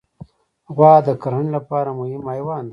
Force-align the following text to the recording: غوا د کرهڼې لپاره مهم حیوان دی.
غوا 0.75 0.93
د 1.07 1.09
کرهڼې 1.21 1.51
لپاره 1.57 1.89
مهم 1.99 2.21
حیوان 2.31 2.63
دی. 2.65 2.69